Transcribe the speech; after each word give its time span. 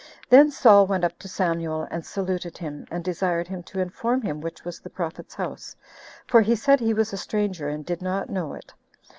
Then 0.31 0.49
Saul 0.49 0.87
went 0.87 1.03
up 1.03 1.19
to 1.19 1.27
Samuel 1.27 1.87
and 1.91 2.03
saluted 2.03 2.57
him, 2.57 2.87
and 2.89 3.03
desired 3.03 3.47
him 3.49 3.61
to 3.69 3.79
inform 3.79 4.23
him 4.23 4.41
which 4.41 4.65
was 4.65 4.79
the 4.79 4.89
prophet's 4.89 5.35
house; 5.35 5.75
for 6.25 6.41
he 6.41 6.55
said 6.55 6.79
he 6.79 6.91
was 6.95 7.13
a 7.13 7.17
stranger 7.17 7.69
and 7.69 7.85
did 7.85 8.01
not 8.01 8.27
know 8.27 8.53
it. 8.55 8.73